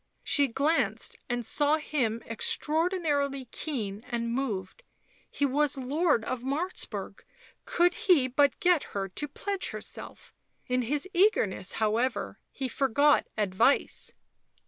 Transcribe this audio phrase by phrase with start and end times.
[0.23, 4.81] She glanced and saw him extraordinarily keen and moved;
[5.29, 7.23] he was lord of Martzburg
[7.65, 10.33] could he but get her to pledge herself;
[10.65, 14.11] in his eagerness, however, he forgot advice.